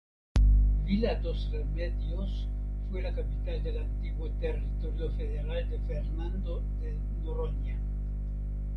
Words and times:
Vila 0.83 1.13
dos 1.19 1.51
Remedios 1.51 2.49
fue 2.89 3.03
la 3.03 3.13
capital 3.13 3.61
del 3.61 3.77
antiguo 3.77 4.31
Territorio 4.39 5.11
Federal 5.11 5.69
de 5.69 5.77
Fernando 5.81 6.63
de 6.79 6.97
Noronha. 7.23 7.77